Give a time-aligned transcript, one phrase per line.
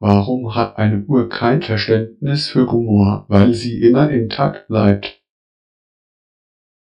[0.00, 3.26] Warum hat eine Uhr kein Verständnis für Humor?
[3.28, 5.19] Weil sie immer intakt bleibt.